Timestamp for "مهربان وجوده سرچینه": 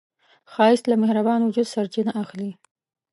1.03-2.11